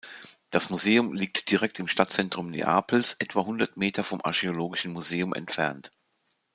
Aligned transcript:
Das 0.49 0.71
Museum 0.71 1.13
liegt 1.13 1.51
direkt 1.51 1.77
im 1.79 1.87
Stadtzentrum 1.87 2.49
Neapels, 2.49 3.17
etwa 3.19 3.45
hundert 3.45 3.77
Meter 3.77 4.03
vom 4.03 4.19
Archäologischen 4.25 4.93
Museum 4.93 5.31
entfernt. 5.31 5.93